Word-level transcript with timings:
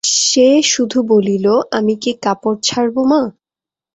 সে 0.21 0.49
শুধু 0.63 0.99
বলিল, 1.03 1.45
আমি 1.71 1.93
কি 1.95 2.11
কাপড় 2.23 2.57
ছাড়বো 2.63 3.01
মা? 3.05 3.21